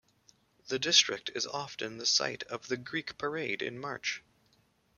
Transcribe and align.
The 0.67 0.79
district 0.79 1.29
is 1.35 1.45
often 1.45 1.99
the 1.99 2.07
site 2.07 2.41
of 2.45 2.69
the 2.69 2.77
Greek 2.77 3.19
parade 3.19 3.61
in 3.61 3.77
March. 3.77 4.23